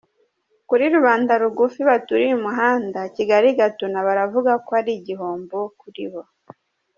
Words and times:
Kuri 0.69 0.83
rubanda 0.95 1.33
rugufi 1.41 1.79
baturiye 1.89 2.33
umuhanda 2.39 2.99
Kigali 3.15 3.49
Gatuna 3.59 3.97
baravuga 4.07 4.51
ko 4.65 4.69
ari 4.79 4.91
igihombo 4.99 5.57
kuri 5.79 6.05
bo. 6.11 6.23